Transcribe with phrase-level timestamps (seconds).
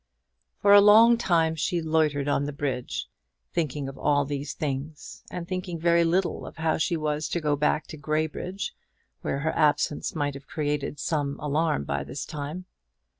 [0.63, 3.07] For a long time she loitered on the bridge,
[3.53, 7.55] thinking of all these things, and thinking very little of how she was to go
[7.55, 8.73] back to Graybridge,
[9.21, 12.65] where her absence must have created some alarm by this time.